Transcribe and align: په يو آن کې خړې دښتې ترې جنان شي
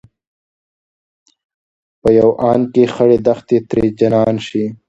په 2.01 2.09
يو 2.19 2.29
آن 2.51 2.61
کې 2.73 2.83
خړې 2.93 3.17
دښتې 3.27 3.57
ترې 3.69 3.85
جنان 3.99 4.35
شي 4.47 4.63